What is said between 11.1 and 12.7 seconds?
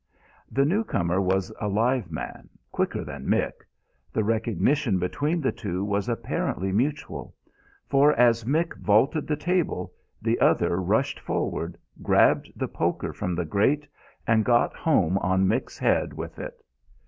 forward, grabbed the